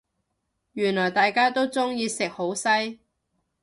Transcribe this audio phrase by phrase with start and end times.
[0.71, 3.01] 原來大家都咁鍾意食好西